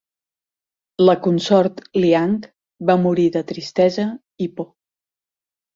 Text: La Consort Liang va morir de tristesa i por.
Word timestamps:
La 1.07 1.15
Consort 1.27 1.83
Liang 1.99 2.35
va 2.91 2.99
morir 3.05 3.29
de 3.39 3.47
tristesa 3.53 4.11
i 4.49 4.53
por. 4.59 4.73